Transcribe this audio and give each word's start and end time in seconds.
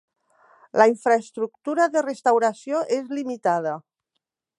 La 0.81 0.85
infraestructura 0.91 1.87
de 1.97 2.03
restauració 2.07 2.81
és 2.99 3.13
limitada. 3.19 3.75